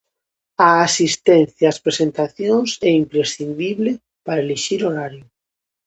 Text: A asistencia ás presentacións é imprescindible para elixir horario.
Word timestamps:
A 0.67 0.69
asistencia 0.87 1.71
ás 1.73 1.79
presentacións 1.85 2.69
é 2.89 2.91
imprescindible 3.03 3.91
para 4.25 4.43
elixir 4.45 4.81
horario. 4.87 5.25